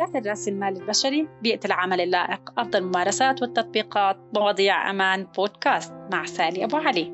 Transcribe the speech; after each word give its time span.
تعقيدات 0.00 0.22
الرأس 0.26 0.48
المال 0.48 0.76
البشري 0.76 1.28
بيئة 1.42 1.60
العمل 1.64 2.00
اللائق 2.00 2.52
أفضل 2.58 2.78
الممارسات 2.78 3.42
والتطبيقات 3.42 4.16
مواضيع 4.34 4.90
أمان 4.90 5.26
بودكاست. 5.36 5.92
مع 6.12 6.24
سالي 6.24 6.64
أبو 6.64 6.76
علي. 6.76 7.04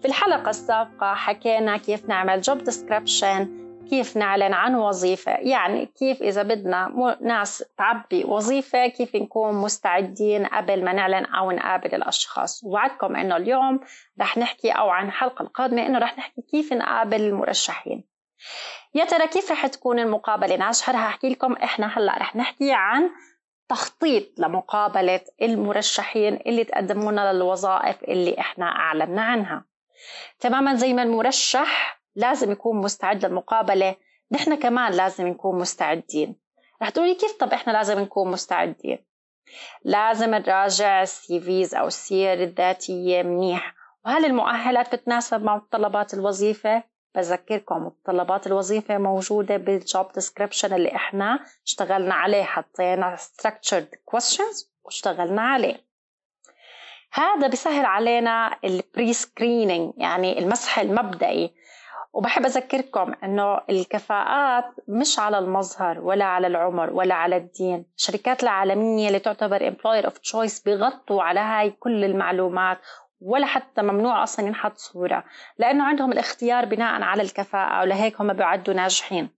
في 0.00 0.04
الحلقة 0.04 0.50
السابقة 0.50 1.14
حكينا 1.14 1.76
كيف 1.76 2.08
نعمل 2.08 2.42
job 2.44 2.58
description 2.58 3.67
كيف 3.90 4.16
نعلن 4.16 4.52
عن 4.52 4.74
وظيفة؟ 4.74 5.32
يعني 5.32 5.86
كيف 5.86 6.22
إذا 6.22 6.42
بدنا 6.42 7.16
ناس 7.20 7.64
تعبي 7.78 8.24
وظيفة 8.24 8.86
كيف 8.86 9.16
نكون 9.16 9.54
مستعدين 9.54 10.46
قبل 10.46 10.84
ما 10.84 10.92
نعلن 10.92 11.24
أو 11.24 11.50
نقابل 11.50 11.94
الأشخاص؟ 11.94 12.60
وعدكم 12.64 13.16
إنه 13.16 13.36
اليوم 13.36 13.80
رح 14.20 14.38
نحكي 14.38 14.70
أو 14.70 14.88
عن 14.90 15.06
الحلقة 15.06 15.42
القادمة 15.42 15.86
إنه 15.86 15.98
رح 15.98 16.18
نحكي 16.18 16.42
كيف 16.50 16.72
نقابل 16.72 17.20
المرشحين. 17.20 18.04
يا 18.94 19.04
ترى 19.04 19.26
كيف 19.26 19.52
رح 19.52 19.66
تكون 19.66 19.98
المقابلة؟ 19.98 20.56
ناجحة 20.56 20.92
رح 20.92 21.00
أحكي 21.06 21.28
لكم 21.28 21.52
إحنا 21.52 21.98
هلأ 21.98 22.18
رح 22.18 22.36
نحكي 22.36 22.72
عن 22.72 23.10
تخطيط 23.68 24.40
لمقابلة 24.40 25.20
المرشحين 25.42 26.34
اللي 26.46 26.64
تقدمونا 26.64 27.32
للوظائف 27.32 28.04
اللي 28.04 28.40
إحنا 28.40 28.66
أعلنا 28.66 29.22
عنها. 29.22 29.64
تماما 30.40 30.74
زي 30.74 30.92
ما 30.92 31.02
المرشح 31.02 31.97
لازم 32.16 32.52
يكون 32.52 32.76
مستعد 32.76 33.24
للمقابلة. 33.26 33.96
نحن 34.32 34.54
كمان 34.54 34.92
لازم 34.92 35.26
نكون 35.26 35.58
مستعدين. 35.60 36.36
رح 36.82 36.88
تقولي 36.90 37.14
كيف 37.14 37.32
طب 37.32 37.52
إحنا 37.52 37.72
لازم 37.72 37.98
نكون 38.00 38.30
مستعدين؟ 38.30 38.98
لازم 39.84 40.34
نراجع 40.34 41.02
ال 41.02 41.40
CVs 41.40 41.74
أو 41.74 41.86
السير 41.86 42.42
الذاتية 42.42 43.22
منيح. 43.22 43.74
وهل 44.04 44.24
المؤهلات 44.24 44.94
بتناسب 44.94 45.42
مع 45.42 45.56
متطلبات 45.56 46.14
الوظيفة؟ 46.14 46.82
بذكركم 47.14 47.76
متطلبات 47.86 48.46
الوظيفة 48.46 48.98
موجودة 48.98 49.56
بال 49.56 49.78
job 49.78 50.12
description 50.12 50.74
اللي 50.74 50.96
إحنا 50.96 51.38
اشتغلنا 51.66 52.14
عليه. 52.14 52.42
حطينا 52.42 53.16
structured 53.16 54.16
questions 54.16 54.66
واشتغلنا 54.84 55.42
عليه. 55.42 55.88
هذا 57.12 57.46
بيسهل 57.46 57.84
علينا 57.84 58.56
ال 58.64 59.12
pre-screening 59.12 59.92
يعني 59.96 60.38
المسح 60.38 60.78
المبدئي. 60.78 61.54
وبحب 62.12 62.44
أذكركم 62.46 63.14
أنه 63.24 63.60
الكفاءات 63.70 64.64
مش 64.88 65.18
على 65.18 65.38
المظهر 65.38 66.00
ولا 66.00 66.24
على 66.24 66.46
العمر 66.46 66.90
ولا 66.92 67.14
على 67.14 67.36
الدين. 67.36 67.84
الشركات 67.96 68.42
العالمية 68.42 69.08
اللي 69.08 69.18
تعتبر 69.18 69.70
employer 69.70 70.04
of 70.04 70.12
choice 70.12 70.64
بيغطوا 70.64 71.22
على 71.22 71.40
هاي 71.40 71.70
كل 71.70 72.04
المعلومات 72.04 72.78
ولا 73.20 73.46
حتى 73.46 73.82
ممنوع 73.82 74.22
أصلا 74.22 74.46
ينحط 74.46 74.76
صورة 74.76 75.24
لأنه 75.58 75.84
عندهم 75.84 76.12
الاختيار 76.12 76.64
بناء 76.64 77.02
على 77.02 77.22
الكفاءة 77.22 77.80
ولهيك 77.80 78.20
هم 78.20 78.32
بيعدوا 78.32 78.74
ناجحين. 78.74 79.30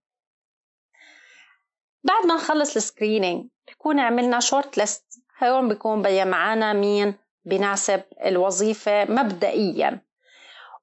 بعد 2.04 2.26
ما 2.26 2.34
نخلص 2.34 2.76
ال 2.76 2.83
screening 2.83 3.46
بكون 3.68 4.00
عملنا 4.00 4.40
short 4.40 4.78
list 4.78 5.22
هون 5.42 5.68
بيكون 5.68 6.02
بين 6.02 6.24
معنا 6.24 6.72
مين 6.72 7.14
بناسب 7.44 8.02
الوظيفة 8.26 9.04
مبدئيا. 9.04 10.00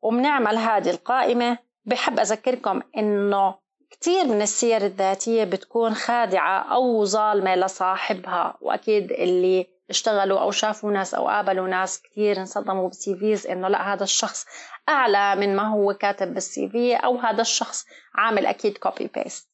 وبنعمل 0.01 0.57
هذه 0.57 0.89
القائمة 0.89 1.57
بحب 1.87 2.19
أذكركم 2.19 2.81
إنه 2.97 3.55
كتير 3.91 4.25
من 4.25 4.41
السير 4.41 4.85
الذاتية 4.85 5.43
بتكون 5.43 5.93
خادعة 5.93 6.73
أو 6.75 7.05
ظالمة 7.05 7.55
لصاحبها 7.55 8.57
وأكيد 8.61 9.11
اللي 9.11 9.67
اشتغلوا 9.89 10.39
أو 10.39 10.51
شافوا 10.51 10.91
ناس 10.91 11.13
أو 11.13 11.27
قابلوا 11.27 11.67
ناس 11.67 12.01
كتير 12.01 12.39
انصدموا 12.39 12.87
بال 12.87 13.15
CVs 13.15 13.47
إنه 13.47 13.67
لأ 13.67 13.93
هذا 13.93 14.03
الشخص 14.03 14.45
أعلى 14.89 15.35
من 15.35 15.55
ما 15.55 15.67
هو 15.73 15.93
كاتب 15.93 16.33
بال 16.33 16.69
CV 16.69 16.95
أو 16.95 17.17
هذا 17.17 17.41
الشخص 17.41 17.85
عامل 18.15 18.45
أكيد 18.45 18.77
copy 18.77 19.07
paste 19.15 19.49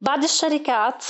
بعض 0.00 0.22
الشركات 0.22 1.04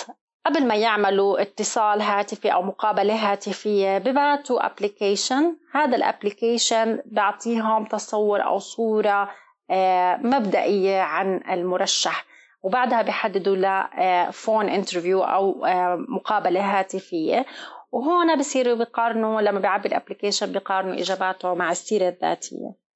قبل 0.46 0.66
ما 0.66 0.74
يعملوا 0.74 1.42
اتصال 1.42 2.02
هاتفي 2.02 2.52
أو 2.52 2.62
مقابلة 2.62 3.32
هاتفية 3.32 3.98
ببعتوا 3.98 4.66
application 4.66 5.56
هذا 5.72 5.96
ال 5.96 6.05
application 6.05 7.02
بيعطيهم 7.04 7.84
تصور 7.84 8.44
أو 8.44 8.58
صورة 8.58 9.30
آه، 9.70 10.16
مبدئية 10.16 11.00
عن 11.00 11.40
المرشح. 11.50 12.24
وبعدها 12.62 13.02
بيحددوا 13.02 13.56
له 13.56 14.30
phone 14.30 14.68
interview 14.68 15.22
أو 15.22 15.64
آه، 15.66 16.04
مقابلة 16.08 16.78
هاتفية. 16.78 17.46
وهون 17.92 18.38
بصيروا 18.38 18.74
بيقارنوا 18.74 19.40
لما 19.40 19.60
بيعبي 19.60 19.88
ال 19.88 19.94
application 19.94 20.52
بيقارنوا 20.52 20.94
إجاباته 20.94 21.54
مع 21.54 21.70
السيرة 21.70 22.08
الذاتية. 22.08 22.89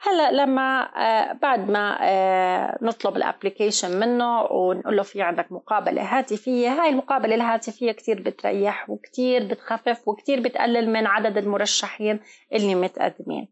هلا 0.00 0.32
لما 0.32 0.88
آه، 0.96 1.32
بعد 1.32 1.70
ما 1.70 1.98
آه، 2.00 2.78
نطلب 2.82 3.16
ال 3.16 3.23
application 3.23 4.00
منه 4.00 4.42
ونقول 4.42 4.96
له 4.96 5.02
في 5.02 5.22
عندك 5.22 5.52
مقابلة 5.52 6.18
هاتفية 6.18 6.68
هاي 6.68 6.88
المقابلة 6.88 7.34
الهاتفية 7.34 7.92
كثير 7.92 8.22
بتريح 8.22 8.90
وكثير 8.90 9.46
بتخفف 9.46 10.08
وكثير 10.08 10.40
بتقلل 10.40 10.90
من 10.90 11.06
عدد 11.06 11.36
المرشحين 11.36 12.20
اللي 12.52 12.74
متقدمين. 12.74 13.48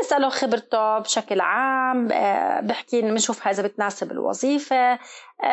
بنسأله 0.00 0.28
خبرته 0.28 0.98
بشكل 0.98 1.40
عام 1.40 2.12
آه، 2.12 2.60
بحكي 2.60 3.02
بنشوف 3.02 3.48
إذا 3.48 3.62
بتناسب 3.62 4.12
الوظيفة 4.12 4.98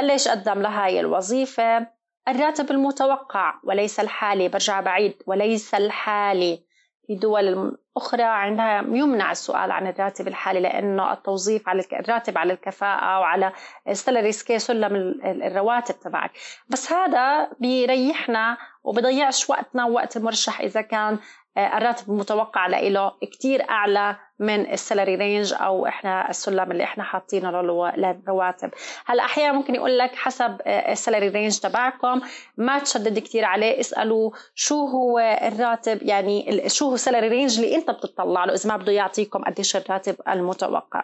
ليش 0.02 0.28
قدم 0.28 0.62
لهاي 0.62 1.00
الوظيفة؟ 1.00 1.88
الراتب 2.28 2.72
المتوقع 2.72 3.54
وليس 3.64 4.00
الحالي 4.00 4.50
برجع 4.50 4.82
بعيد 4.82 5.16
وليس 5.28 5.74
الحالي. 5.74 6.64
في 7.08 7.16
دول 7.16 7.78
أخرى 7.98 8.24
عندها 8.24 8.82
يمنع 8.82 9.32
السؤال 9.32 9.72
عن 9.72 9.88
الراتب 9.88 10.28
الحالي 10.28 10.60
لأنه 10.60 11.14
التوظيف 11.14 11.70
على 11.70 11.84
الراتب 11.94 12.38
على 12.38 12.54
الكفاءة 12.54 13.20
وعلى 13.20 13.52
ال 13.88 13.94
salary 13.94 14.32
scale 14.32 14.62
سلم 14.62 14.96
الرواتب 15.26 16.00
تبعك. 16.00 16.32
بس 16.70 16.92
هذا 16.92 17.50
بيريحنا 17.60 18.58
وبضيعش 18.84 19.50
وقتنا 19.50 19.86
ووقت 19.86 20.18
المرشح 20.18 20.62
إذا 20.62 20.82
كان 20.82 21.20
آه، 21.58 21.78
الراتب 21.78 22.10
المتوقع 22.10 22.68
له 22.68 23.12
كتير 23.32 23.70
أعلى 23.70 24.16
من 24.44 24.72
ال 24.74 24.80
salary 24.80 25.16
range 25.16 25.54
أو 25.54 25.88
إحنا 25.88 26.30
السلم 26.30 26.72
اللي 26.72 26.84
إحنا 26.84 27.04
حاطينه 27.04 27.62
للرواتب. 27.98 28.70
هلأ 29.06 29.26
أحيانا 29.26 29.54
ممكن 29.54 29.76
يقول 29.76 29.98
لك 29.98 30.16
حسب 30.16 30.58
آه، 30.66 30.92
ال 30.92 30.97
salary 30.97 31.28
range 31.28 31.60
تبعكم 31.60 32.22
ما 32.58 32.80
تشدد 32.80 33.20
كثير 33.20 33.46
عليه 33.46 33.80
اسألوا 33.80 34.32
شو 34.56 34.86
هو 34.86 35.20
الراتب 35.20 36.04
يعني 36.04 36.70
شو 36.70 36.86
هو 36.88 36.94
ال 36.94 36.99
salary 36.99 37.28
range 37.28 37.60
اللي 37.60 37.76
أنت 37.76 37.92
بتطلع 37.92 38.46
له 38.46 38.54
إذا 38.54 38.70
ما 38.70 38.78
بده 38.78 38.92
يعطيكم 38.92 39.44
قديش 39.44 39.76
الراتب 39.76 40.16
المتوقع. 40.30 41.04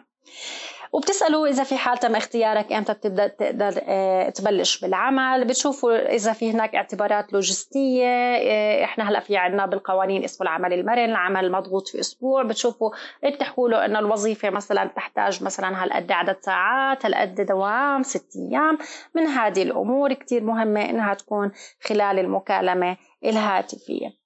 وبتسألوا 0.92 1.48
إذا 1.48 1.64
في 1.64 1.78
حال 1.78 1.98
تم 1.98 2.16
اختيارك 2.16 2.72
إمتى 2.74 2.94
بتبدأ 2.94 3.28
تقدر 3.28 3.74
آه، 3.88 4.30
تبلش 4.30 4.82
بالعمل. 4.82 5.46
بتشوفوا 5.46 6.14
إذا 6.16 6.34
في 6.34 6.52
هناك 6.52 6.76
اعتبارات 6.76 7.34
لوجستية 7.34 8.06
آه، 8.06 8.84
إحنا 8.84 9.10
هلأ 9.10 9.20
في 9.20 9.38
عنا 9.38 9.66
بالقوانين 9.66 10.24
اسمه 10.24 10.48
العمل 10.48 10.74
المرن 10.74 11.10
العمل 11.10 11.46
المضغوط 11.46 11.88
في 11.88 12.00
أسبوع. 12.00 12.44
بتشوفوا 12.44 12.92
بتحكوا 13.24 13.70
له 13.70 13.86
إنه 13.86 14.00
الوظيفة 14.00 14.50
مثلا 14.50 14.86
تحتاج 14.86 15.44
مثلا 15.44 15.84
هالقد 15.84 16.12
عدد 16.12 16.38
ساعات 16.42 17.06
هالقد 17.06 17.42
دوام 17.42 18.04
ست 18.04 18.30
أيام. 18.36 18.78
من 19.16 19.28
هذه 19.28 19.64
الأمور 19.64 20.14
كتير 20.14 20.44
مهمة 20.44 20.90
إنها 20.90 21.14
تكون 21.14 21.52
خلال 21.84 22.20
المكالمة 22.20 22.98
الهاتفية. 23.26 24.20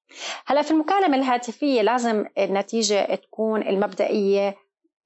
هلأ 0.46 0.62
في 0.62 0.72
المكالمة 0.72 1.18
الهاتفية 1.18 1.82
لازم 1.82 2.26
النتيجة 2.38 3.16
تكون 3.16 3.62
المبدئية 3.62 4.56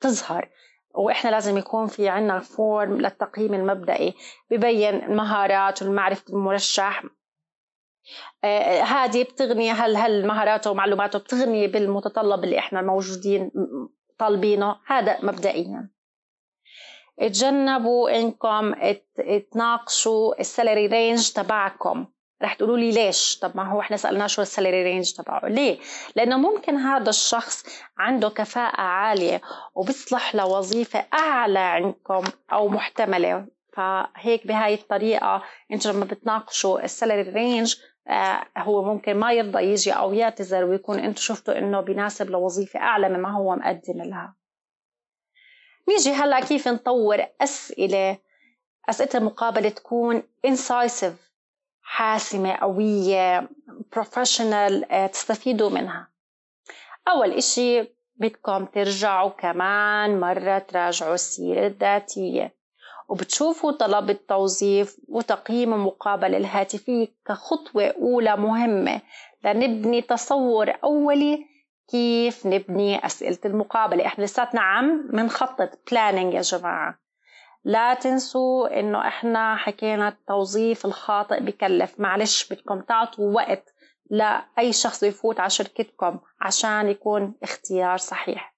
تظهر. 0.01 0.49
وإحنا 0.97 1.29
لازم 1.29 1.57
يكون 1.57 1.87
في 1.87 2.09
عنا 2.09 2.39
فورم 2.39 3.01
للتقييم 3.01 3.53
المبدئي 3.53 4.13
ببين 4.51 5.15
مهارات 5.15 5.83
ومعرفة 5.83 6.23
المرشح. 6.33 7.03
آه 8.43 8.81
هذه 8.81 9.23
بتغني 9.23 9.71
هل 9.71 9.95
هل 9.95 10.27
مهاراته 10.27 10.71
ومعلوماته 10.71 11.19
بتغني 11.19 11.67
بالمتطلب 11.67 12.43
اللي 12.43 12.59
إحنا 12.59 12.81
موجودين 12.81 13.51
طالبينه؟ 14.17 14.75
هذا 14.87 15.25
مبدئيا. 15.25 15.89
تجنبوا 17.17 18.19
إنكم 18.19 18.73
تناقشوا 19.51 20.39
ال 20.39 20.46
salary 20.46 20.87
range 20.87 21.31
تبعكم. 21.31 22.07
رح 22.43 22.53
تقولوا 22.53 22.77
لي 22.77 22.91
ليش؟ 22.91 23.39
طب 23.39 23.57
ما 23.57 23.71
هو 23.71 23.79
إحنا 23.81 23.97
سالناه 23.97 24.27
شو 24.27 24.41
ال 24.41 24.47
salary 24.47 24.83
range 24.83 25.13
تبعه. 25.13 25.47
ليه؟ 25.47 25.79
لأنه 26.15 26.37
ممكن 26.37 26.75
هذا 26.75 27.09
الشخص 27.09 27.65
عنده 27.97 28.29
كفاءة 28.29 28.81
عالية 28.81 29.41
وبيصلح 29.75 30.35
لوظيفة 30.35 31.05
أعلى 31.13 31.59
عندكم 31.59 32.23
أو 32.53 32.67
محتملة. 32.67 33.47
فهيك 33.73 34.47
بهاي 34.47 34.73
الطريقة 34.73 35.43
أنتم 35.71 35.89
لما 35.89 36.05
بتناقشوا 36.05 36.83
ال 36.83 36.89
salary 36.89 37.21
range 37.21 37.75
آه 38.07 38.45
هو 38.57 38.83
ممكن 38.83 39.13
ما 39.15 39.33
يرضى 39.33 39.63
يجي 39.63 39.91
أو 39.91 40.13
يعتذر 40.13 40.63
ويكون 40.63 40.99
أنتم 40.99 41.21
شفتوا 41.21 41.57
إنه 41.57 41.81
بيناسب 41.81 42.29
لوظيفة 42.29 42.79
أعلى 42.79 43.09
مما 43.09 43.31
هو 43.31 43.55
مقدم 43.55 44.01
لها. 44.03 44.35
نيجي 45.89 46.11
هلأ 46.11 46.39
كيف 46.39 46.67
نطور 46.67 47.25
أسئلة 47.41 48.17
أسئلة 48.89 49.09
المقابلة 49.15 49.69
تكون 49.69 50.23
incisive. 50.47 51.26
حاسمة 51.89 52.53
قوية 52.55 53.49
بروفيشنال 53.93 54.91
آه، 54.91 55.07
تستفيدوا 55.07 55.69
منها. 55.69 56.07
أول 57.07 57.31
إشي 57.31 57.81
بدكم 58.15 58.65
ترجعوا 58.65 59.29
كمان 59.29 60.19
مرة 60.19 60.59
تراجعوا 60.59 61.13
السيرة 61.13 61.67
الذاتية. 61.67 62.53
وبتشوفوا 63.09 63.71
طلب 63.71 64.09
التوظيف 64.09 64.97
وتقييم 65.07 65.73
المقابلة 65.73 66.37
الهاتفية 66.37 67.07
كخطوة 67.25 67.83
أولى 67.87 68.37
مهمة 68.37 69.01
لنبني 69.45 70.01
تصور 70.01 70.73
أولي 70.83 71.45
كيف 71.89 72.45
نبني 72.45 73.05
أسئلة 73.05 73.37
المقابلة. 73.45 74.05
إحنا 74.05 74.23
لساتنا 74.23 74.61
عم 74.61 75.09
منخطط 75.13 75.69
planning 75.89 76.33
يا 76.35 76.41
جماعة. 76.41 76.99
لا 77.67 77.93
تنسوا 77.93 78.79
إنه 78.79 79.07
إحنا 79.07 79.55
حكينا 79.55 80.07
التوظيف 80.07 80.85
الخاطئ 80.85 81.39
بكلف. 81.39 81.99
معلش 81.99 82.53
بدكم 82.53 82.81
تعطوا 82.81 83.33
وقت 83.35 83.73
لأي 84.09 84.73
شخص 84.73 85.03
يفوت 85.03 85.39
على 85.39 85.49
شركتكم 85.49 86.19
عشان 86.41 86.89
يكون 86.89 87.33
اختيار 87.43 87.97
صحيح. 87.97 88.53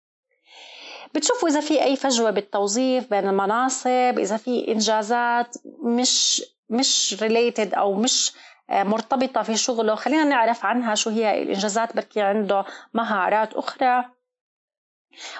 بتشوفوا 1.15 1.50
إذا 1.50 1.59
في 1.59 1.83
أي 1.83 1.95
فجوة 1.95 2.31
بالتوظيف 2.31 3.09
بين 3.09 3.27
المناصب 3.29 4.19
إذا 4.19 4.38
في 4.38 4.67
إنجازات 4.67 5.55
مش 5.83 6.44
مش 6.69 7.17
ريليتد 7.21 7.73
أو 7.73 7.94
مش 7.94 8.33
آه، 8.69 8.83
مرتبطة 8.83 9.41
في 9.41 9.57
شغله. 9.57 9.95
خلينا 9.95 10.23
نعرف 10.23 10.65
عنها 10.65 10.95
شو 10.95 11.09
هي 11.09 11.44
الإنجازات. 11.44 11.95
بركي 11.95 12.21
عنده 12.21 12.65
مهارات 12.94 13.53
أخرى. 13.53 14.05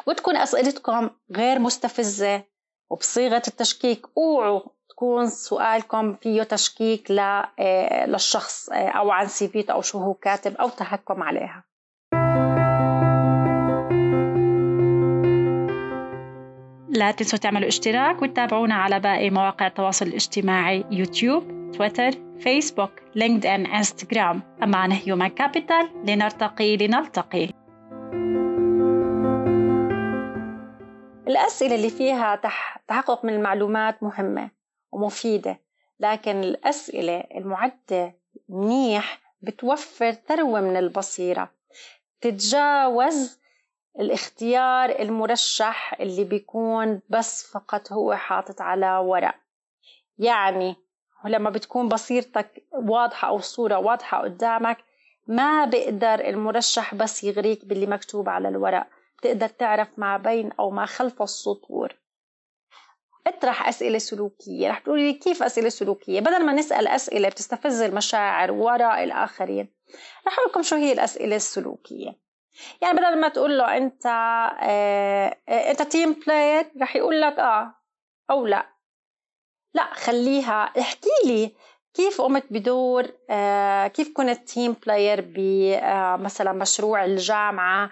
وتكون 0.08 0.38
أسئلتكم 0.38 1.10
غير 1.36 1.60
مستفزة. 1.60 2.44
وبصيغة 2.90 3.42
التشكيك 3.48 4.06
أوعوا 4.18 4.62
تكون 4.90 5.28
سؤالكم 5.28 6.14
فيه 6.14 6.44
تشكيك 6.44 7.12
آه، 7.12 8.06
للشخص 8.06 8.70
آه، 8.70 8.90
أو 8.90 9.12
عن 9.12 9.28
سيفيته 9.28 9.72
أو 9.72 9.82
شو 9.82 9.98
هو 9.98 10.14
كاتب 10.14 10.56
أو 10.56 10.70
تهكم 10.70 11.24
عليها. 11.24 11.64
لا 16.90 17.12
تنسوا 17.12 17.40
تعملوا 17.40 17.68
اشتراك 17.68 18.22
وتتابعونا 18.22 18.76
على 18.76 19.00
باقي 19.00 19.30
مواقع 19.30 19.68
التواصل 19.68 20.06
الاجتماعي 20.06 20.86
يوتيوب 20.92 21.72
تويتر 21.78 22.12
فيسبوك 22.40 22.92
LinkedIn 23.16 23.66
إنستغرام. 23.66 24.42
أمانة 24.64 24.96
Human 24.96 25.28
Capital 25.28 25.90
لنرتقي 26.06 26.78
لنلتقي. 26.78 27.59
الأسئلة 31.30 31.76
اللي 31.76 31.90
فيها 31.90 32.36
تحقق 32.88 33.26
من 33.26 33.34
المعلومات 33.34 34.04
مهمة 34.04 34.50
ومفيدة 34.92 35.60
لكن 36.00 36.44
الأسئلة 36.44 37.20
المعدة 37.36 38.16
منيح 38.50 39.22
بتوفر 39.42 40.12
ثروة 40.12 40.62
من 40.62 40.78
البصيرة. 40.78 41.52
تتجاوز 42.22 43.40
الاختيار 44.00 44.90
المرشح 45.00 45.96
اللي 46.00 46.24
بيكون 46.24 47.02
بس 47.10 47.52
فقط 47.52 47.92
هو 47.92 48.16
حاطط 48.16 48.62
على 48.62 48.98
ورق. 48.98 49.36
يعني 50.18 50.76
ولما 51.26 51.50
بتكون 51.50 51.90
بصيرتك 51.90 52.64
واضحة 52.72 53.28
أو 53.28 53.38
الصورة 53.38 53.78
واضحة 53.78 54.22
قدامك 54.22 54.78
ما 55.28 55.66
بقدر 55.66 56.14
المرشح 56.14 56.96
بس 56.96 57.24
يغريك 57.24 57.66
باللي 57.66 57.86
مكتوب 57.86 58.30
على 58.30 58.50
الورق. 58.50 58.88
بتقدر 59.20 59.48
تعرف 59.48 59.88
ما 59.98 60.18
بين 60.18 60.52
أو 60.60 60.72
ما 60.72 60.86
خلف 60.86 61.22
السطور. 61.22 61.96
اطرح 63.28 63.68
أسئلة 63.68 63.98
سلوكية. 63.98 64.70
رح 64.70 64.80
تقولي 64.80 65.12
لي 65.12 65.14
كيف 65.14 65.44
أسئلة 65.44 65.70
سلوكية؟ 65.70 66.20
بدل 66.20 66.46
ما 66.46 66.54
نسأل 66.54 66.88
أسئلة 66.88 67.30
بتستفز 67.30 67.82
المشاعر 67.82 68.52
وراء 68.52 69.04
الآخرين 69.04 69.74
رح 70.28 70.40
أقول 70.40 70.50
لكم 70.50 70.62
شو 70.62 70.76
هي 70.76 70.92
الأسئلة 70.94 71.36
السلوكية. 71.36 72.16
يعني 72.82 72.98
بدل 72.98 73.20
ما 73.22 73.28
تقول 73.28 73.58
له 73.58 73.78
أنت 73.78 74.06
آه 74.62 75.38
أنت 75.50 75.82
team 75.82 76.14
player 76.14 76.72
رح 76.82 76.96
يقول 76.96 77.22
لك 77.22 77.40
آه 77.40 77.76
أو 78.32 78.48
لا. 78.48 78.70
لا 79.74 79.94
خليها 79.94 80.64
احكي 80.80 81.10
لي 81.26 81.56
كيف 81.94 82.22
قمت 82.22 82.46
بدور 82.50 83.06
آه 83.30 83.88
كيف 83.88 84.12
كنت 84.14 84.50
team 84.50 84.74
player 84.74 85.22
بمثلا 85.36 86.52
مشروع 86.52 87.06
الجامعة 87.06 87.90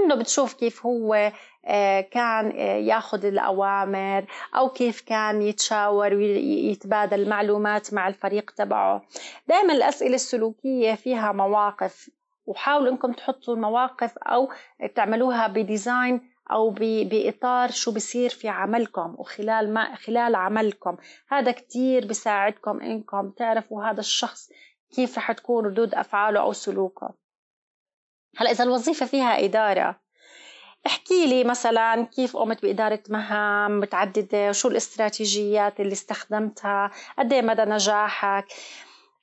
منه 0.00 0.14
بتشوف 0.14 0.54
كيف 0.54 0.86
هو 0.86 1.32
آه، 1.64 2.00
كان 2.00 2.52
آه، 2.56 2.76
ياخذ 2.76 3.24
الأوامر 3.24 4.24
أو 4.56 4.68
كيف 4.68 5.00
كان 5.00 5.42
يتشاور 5.42 6.14
ويتبادل 6.14 7.28
معلومات 7.28 7.94
مع 7.94 8.08
الفريق 8.08 8.50
تبعه. 8.50 9.02
دائما 9.48 9.72
الأسئلة 9.72 10.14
السلوكية 10.14 10.94
فيها 10.94 11.32
مواقف 11.32 12.10
وحاولوا 12.46 12.92
إنكم 12.92 13.12
تحطوا 13.12 13.54
المواقف 13.54 14.18
أو 14.18 14.48
تعملوها 14.94 15.46
بديزاين 15.46 16.30
أو 16.50 16.70
بإطار 16.80 17.70
شو 17.70 17.92
بصير 17.92 18.30
في 18.30 18.48
عملكم 18.48 19.14
وخلال 19.18 19.74
ما 19.74 19.94
خلال 19.94 20.34
عملكم. 20.34 20.96
هذا 21.28 21.52
كتير 21.52 22.06
بيساعدكم 22.06 22.80
إنكم 22.80 23.30
تعرفوا 23.30 23.84
هذا 23.84 24.00
الشخص 24.00 24.50
كيف 24.94 25.18
رح 25.18 25.32
تكون 25.32 25.66
ردود 25.66 25.94
أفعاله 25.94 26.40
أو 26.40 26.52
سلوكه. 26.52 27.19
هلا 28.36 28.50
إذا 28.50 28.64
الوظيفة 28.64 29.06
فيها 29.06 29.44
إدارة 29.44 30.00
احكي 30.86 31.26
لي 31.26 31.44
مثلا 31.44 32.04
كيف 32.04 32.36
قمت 32.36 32.62
بإدارة 32.62 33.02
مهام 33.08 33.80
متعددة 33.80 34.48
وشو 34.48 34.68
الاستراتيجيات 34.68 35.80
اللي 35.80 35.92
استخدمتها 35.92 36.90
قد 37.18 37.32
إيه 37.32 37.42
مدى 37.42 37.62
نجاحك؟ 37.62 38.44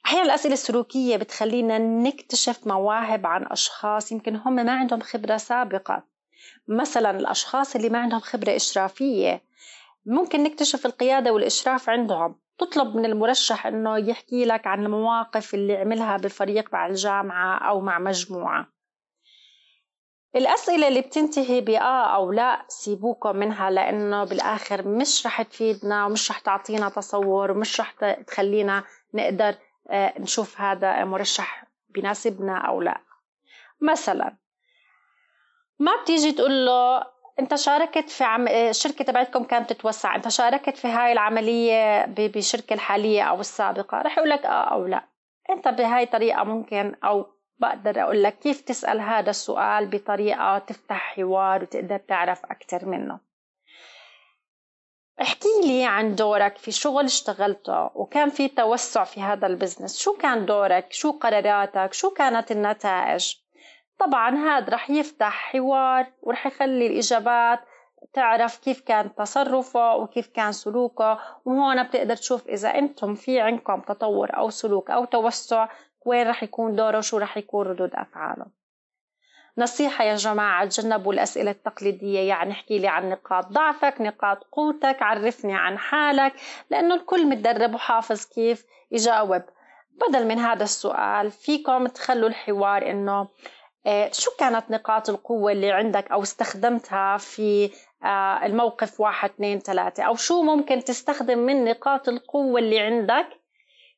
أحيانا 0.05 0.25
الأسئلة 0.25 0.53
السلوكية 0.53 1.17
بتخلينا 1.17 1.77
نكتشف 1.77 2.67
مواهب 2.67 3.25
عن 3.25 3.45
أشخاص 3.45 4.11
يمكن 4.11 4.35
هم 4.35 4.55
ما 4.55 4.71
عندهم 4.71 4.99
خبرة 4.99 5.37
سابقة. 5.37 6.03
مثلا 6.67 7.11
الأشخاص 7.19 7.75
اللي 7.75 7.89
ما 7.89 7.99
عندهم 7.99 8.19
خبرة 8.19 8.55
إشرافية 8.55 9.43
ممكن 10.05 10.43
نكتشف 10.43 10.85
القيادة 10.85 11.33
والإشراف 11.33 11.89
عندهم. 11.89 12.35
تطلب 12.57 12.95
من 12.95 13.05
المرشح 13.05 13.67
إنه 13.67 13.97
يحكي 13.97 14.45
لك 14.45 14.67
عن 14.67 14.85
المواقف 14.85 15.53
اللي 15.53 15.77
عملها 15.77 16.17
بفريق 16.17 16.73
مع 16.73 16.87
الجامعة 16.87 17.57
أو 17.69 17.81
مع 17.81 17.99
مجموعة. 17.99 18.76
الأسئلة 20.35 20.87
اللي 20.87 21.01
بتنتهي 21.01 21.61
بآه 21.61 22.15
أو 22.15 22.31
لا 22.31 22.65
سيبوكم 22.67 23.35
منها 23.35 23.69
لأنه 23.69 24.23
بالآخر 24.23 24.87
مش 24.87 25.25
رح 25.25 25.41
تفيدنا 25.41 26.05
ومش 26.05 26.31
رح 26.31 26.39
تعطينا 26.39 26.89
تصور 26.89 27.51
ومش 27.51 27.79
رح 27.79 27.91
تخلينا 28.27 28.83
نقدر 29.13 29.55
آه، 29.89 30.13
نشوف 30.19 30.61
هذا 30.61 31.05
مرشح 31.05 31.65
بناسبنا 31.89 32.57
أو 32.57 32.81
لا. 32.81 33.01
مثلا 33.81 34.35
ما 35.79 35.91
بتيجي 36.01 36.31
تقول 36.31 36.65
له 36.65 37.03
أنت 37.39 37.55
شاركت 37.55 38.09
في 38.09 38.23
عم... 38.23 38.47
الشركة 38.47 39.05
تبعتكم 39.05 39.43
كانت 39.43 39.73
تتوسع 39.73 40.15
أنت 40.15 40.27
شاركت 40.27 40.77
في 40.77 40.87
هاي 40.87 41.11
العملية 41.11 42.05
ب... 42.05 42.15
بالشركة 42.15 42.73
الحالية 42.73 43.23
أو 43.23 43.39
السابقة 43.39 44.01
رح 44.01 44.17
يقول 44.17 44.29
لك 44.29 44.45
آه 44.45 44.49
أو 44.73 44.85
لا. 44.85 45.05
أنت 45.49 45.67
بهاي 45.67 46.03
الطريقة 46.03 46.43
ممكن 46.43 46.95
أو 47.03 47.36
بقدر 47.59 48.01
أقول 48.03 48.23
لك 48.23 48.39
كيف 48.39 48.61
تسأل 48.61 49.01
هذا 49.01 49.29
السؤال 49.29 49.87
بطريقة 49.87 50.57
تفتح 50.59 51.15
حوار 51.15 51.61
وتقدر 51.61 51.97
تعرف 51.97 52.45
أكثر 52.45 52.85
منه. 52.85 53.19
احكي 55.21 55.47
لي 55.63 55.85
عن 55.85 56.15
دورك 56.15 56.57
في 56.57 56.71
شغل 56.71 57.05
اشتغلته 57.05 57.89
وكان 57.95 58.29
في 58.29 58.47
توسع 58.47 59.03
في 59.03 59.21
هذا 59.21 59.47
ال 59.47 59.52
business. 59.52 59.99
شو 59.99 60.13
كان 60.17 60.45
دورك؟ 60.45 60.93
شو 60.93 61.11
قراراتك؟ 61.11 61.93
شو 61.93 62.09
كانت 62.09 62.51
النتائج؟ 62.51 63.35
طبعا 63.99 64.35
هذا 64.35 64.69
رح 64.73 64.89
يفتح 64.89 65.51
حوار 65.51 66.07
ورح 66.21 66.47
يخلي 66.47 66.87
الإجابات 66.87 67.59
تعرف 68.13 68.57
كيف 68.57 68.81
كان 68.81 69.15
تصرفه 69.15 69.95
وكيف 69.95 70.27
كان 70.27 70.51
سلوكه 70.51 71.19
وهون 71.45 71.83
بتقدر 71.83 72.15
تشوف 72.15 72.47
إذا 72.47 72.69
أنتم 72.69 73.15
في 73.15 73.39
عندكم 73.39 73.81
تطور 73.81 74.37
أو 74.37 74.49
سلوك 74.49 74.91
أو 74.91 75.05
توسع 75.05 75.67
وين 76.05 76.27
رح 76.27 76.43
يكون 76.43 76.75
دوره 76.75 76.97
وشو 76.97 77.17
رح 77.17 77.37
يكون 77.37 77.67
ردود 77.67 77.91
أفعاله. 77.93 78.45
نصيحة 79.57 80.03
يا 80.03 80.15
جماعة 80.15 80.65
تجنبوا 80.65 81.13
الأسئلة 81.13 81.51
التقليدية 81.51 82.19
يعني 82.19 82.51
احكي 82.51 82.79
لي 82.79 82.87
عن 82.87 83.09
نقاط 83.09 83.45
ضعفك 83.45 84.01
نقاط 84.01 84.43
قوتك 84.43 84.97
عرفني 85.01 85.55
عن 85.55 85.77
حالك 85.77 86.33
لأنه 86.69 86.95
الكل 86.95 87.25
متدرب 87.25 87.73
وحافظ 87.73 88.25
كيف 88.25 88.65
يجاوب. 88.91 89.41
بدل 90.07 90.27
من 90.27 90.39
هذا 90.39 90.63
السؤال 90.63 91.31
فيكم 91.31 91.87
تخلوا 91.87 92.29
الحوار 92.29 92.91
إنه 92.91 93.27
آه، 93.85 94.09
شو 94.13 94.31
كانت 94.39 94.71
نقاط 94.71 95.09
القوة 95.09 95.51
اللي 95.51 95.71
عندك 95.71 96.11
أو 96.11 96.21
استخدمتها 96.21 97.17
في 97.17 97.71
آه، 98.03 98.45
الموقف 98.45 99.01
واحد 99.01 99.29
اثنين 99.29 99.59
ثلاثة؟ 99.59 100.03
أو 100.03 100.15
شو 100.15 100.41
ممكن 100.41 100.83
تستخدم 100.83 101.37
من 101.37 101.65
نقاط 101.65 102.09
القوة 102.09 102.59
اللي 102.59 102.79
عندك 102.79 103.27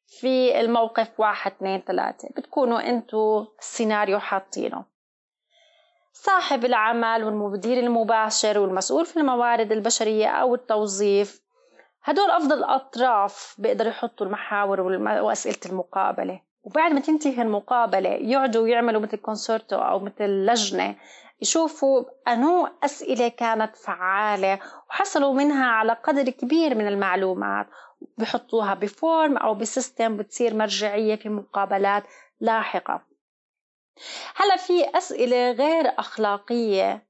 في 0.10 0.60
الموقف 0.60 1.20
واحد 1.20 1.52
اثنين 1.52 1.82
ثلاثة. 1.88 2.30
بتكونوا 2.38 2.90
أنتوا 2.90 3.46
السيناريو 3.60 4.20
حاطينه. 4.20 4.84
صاحب 6.14 6.66
العمل 6.66 7.24
والمدير 7.24 7.78
المباشر 7.80 8.60
والمسؤول 8.60 9.06
في 9.06 9.18
الموارد 9.18 9.72
البشرية 9.72 10.28
أو 10.28 10.56
التوظيف 10.56 11.42
هدول 12.04 12.32
أفضل 12.32 12.64
أطراف 12.64 13.56
بيقدروا 13.58 13.90
يحطوا 13.90 14.26
المحاور 14.26 14.82
وأسئلة 14.82 15.58
المقابلة. 15.66 16.42
وبعد 16.64 16.92
ما 16.92 17.00
تنتهي 17.00 17.42
المقابلة 17.42 18.10
يقعدوا 18.10 18.68
يعملوا 18.68 19.02
مثل 19.02 19.18
consortium 19.18 19.76
أو 19.76 20.00
مثل 20.00 20.26
لجنة 20.26 20.96
يشوفوا 21.42 22.04
أنو 22.28 22.70
أسئلة 22.84 23.28
كانت 23.28 23.76
فعالة 23.76 24.60
وحصلوا 24.90 25.34
منها 25.34 25.66
على 25.66 25.94
قدر 25.94 26.30
كبير 26.30 26.76
من 26.76 26.88
المعلومات. 26.88 27.68
بحطوها 28.18 28.74
ب 28.74 28.86
form 28.86 29.38
أو 29.38 29.54
ب 29.54 29.63
system 29.63 30.18
بتصير 30.18 30.54
مرجعية 30.56 31.16
في 31.16 31.30
مقابلات 31.30 32.04
لاحقة. 32.40 33.02
هلا 34.36 34.56
في 34.56 34.98
أسئلة 34.98 35.52
غير 35.52 35.94
أخلاقية 36.00 37.08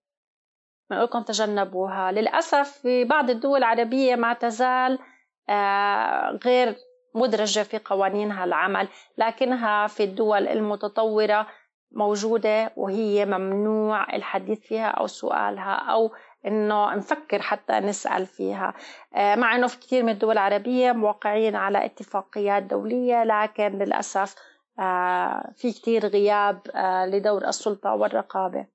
بنقول 0.89 1.25
تجنبوها. 1.25 2.11
للأسف 2.11 2.71
في 2.81 3.03
بعض 3.03 3.29
الدول 3.29 3.57
العربية 3.57 4.15
ما 4.15 4.33
تزال 4.33 4.99
آه، 5.49 6.39
غير 6.45 6.75
مدرجة 7.15 7.63
في 7.63 7.77
قوانينها 7.77 8.43
العمل 8.43 8.87
لكنها 9.17 9.87
في 9.87 10.03
الدول 10.03 10.47
المتطورة 10.47 11.47
موجودة 11.91 12.71
وهي 12.75 13.25
ممنوع 13.25 14.15
الحديث 14.15 14.59
فيها 14.59 14.87
أو 14.87 15.07
سؤالها 15.07 15.73
أو 15.73 16.11
إنه 16.45 16.95
نفكر 16.95 17.41
حتى 17.41 17.79
نسأل 17.79 18.25
فيها. 18.25 18.73
آه، 19.15 19.35
مع 19.35 19.55
إنه 19.55 19.67
في 19.67 19.79
كثير 19.79 20.03
من 20.03 20.09
الدول 20.09 20.31
العربية 20.31 20.91
موقعين 20.91 21.55
على 21.55 21.85
اتفاقيات 21.85 22.63
دولية 22.63 23.23
لكن 23.23 23.67
للأسف 23.67 24.35
آه، 24.79 25.53
في 25.57 25.71
كثير 25.71 26.05
غياب 26.05 26.61
لدور 27.07 27.47
السلطة 27.47 27.93
والرقابة. 27.93 28.65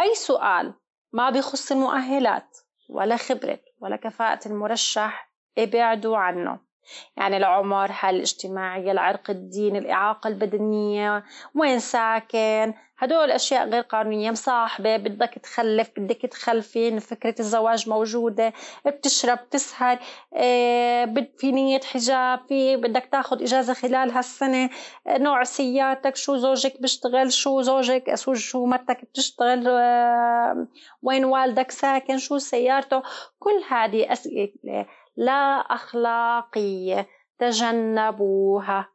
أي 0.00 0.14
سؤال 0.14 0.74
ما 1.12 1.30
بيخص 1.30 1.72
المؤهلات 1.72 2.58
ولا 2.90 3.16
خبرة 3.16 3.58
ولا 3.80 3.96
كفاءة 3.96 4.48
المرشح 4.48 5.30
إبعدوا 5.58 6.16
عنه. 6.16 6.69
يعني 7.16 7.36
العمر 7.36 7.92
حالة 7.92 8.16
الاجتماعية 8.16 8.92
العرق 8.92 9.30
الدين 9.30 9.76
الإعاقة 9.76 10.28
البدنية 10.28 11.24
وين 11.54 11.78
ساكن؟ 11.78 12.74
هدول 12.98 13.30
أشياء 13.30 13.68
غير 13.68 13.82
قانونية. 13.82 14.30
مصاحبة 14.30 14.96
بدك 14.96 15.28
تخلف 15.42 15.90
بدك 15.96 16.16
تخلفين 16.16 16.98
فكرة 16.98 17.34
الزواج 17.40 17.88
موجودة 17.88 18.52
بتشرب 18.86 19.38
بتسهر 19.38 19.98
آه 20.34 21.14
في 21.38 21.52
نية 21.52 21.80
حجاب 21.80 22.40
في 22.48 22.76
بدك 22.76 23.08
تاخد 23.12 23.42
إجازة 23.42 23.74
خلال 23.74 24.10
هالسنة. 24.10 24.70
آه 25.06 25.18
نوع 25.18 25.44
سيارتك 25.44 26.16
شو 26.16 26.36
زوجك 26.36 26.80
بيشتغل 26.82 27.32
شو 27.32 27.62
زوجك 27.62 28.14
شو 28.34 28.66
مرتك 28.66 29.04
بتشتغل 29.04 29.68
آه 29.68 30.66
وين 31.02 31.24
والدك 31.24 31.70
ساكن 31.70 32.18
شو 32.18 32.38
سيارته. 32.38 33.02
كل 33.38 33.62
هذه 33.70 34.12
أسئلة 34.12 34.86
لا 35.16 35.60
أخلاقية 35.60 37.06
تجنبوها. 37.38 38.88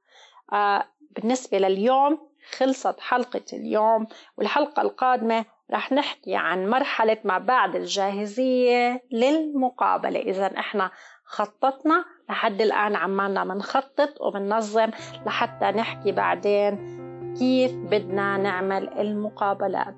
آه 0.54 0.86
بالنسبة 1.12 1.58
لليوم 1.58 2.20
خلصت 2.58 3.00
حلقة 3.00 3.42
اليوم 3.54 4.08
والحلقة 4.38 4.82
القادمة 4.82 5.46
رح 5.72 5.92
نحكي 5.92 6.36
عن 6.36 6.70
مرحلة 6.70 7.18
ما 7.24 7.38
بعد 7.38 7.76
الجاهزية 7.76 9.04
للمقابلة. 9.12 10.20
إذا 10.20 10.60
إحنا 10.60 10.92
خططنا 11.26 12.06
لحد 12.30 12.62
الآن 12.62 12.96
عمالنا 12.96 13.44
منخطط 13.44 14.22
وبننظم 14.22 14.90
لحتى 15.26 15.66
نحكي 15.66 16.12
بعدين 16.12 16.96
كيف 17.40 17.72
بدنا 17.76 18.38
نعمل 18.38 18.90
المقابلات. 19.00 19.96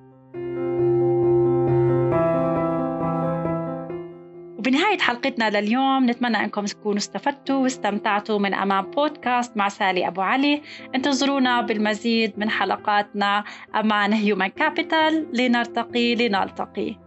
وبنهاية 4.67 4.99
حلقتنا 4.99 5.59
لليوم 5.59 6.09
نتمنى 6.09 6.37
أنكم 6.37 6.65
تكونوا 6.65 6.97
استفدتوا 6.97 7.55
واستمتعتوا 7.55 8.39
من 8.39 8.53
أمام 8.53 8.91
بودكاست 8.91 9.57
مع 9.57 9.69
سالي 9.69 10.07
أبو 10.07 10.21
علي. 10.21 10.61
انتظرونا 10.95 11.61
بالمزيد 11.61 12.39
من 12.39 12.49
حلقاتنا 12.49 13.43
أمان 13.75 14.13
هيومن 14.13 14.47
كابيتال 14.47 15.27
لنرتقي 15.33 16.15
لنلتقي. 16.15 17.06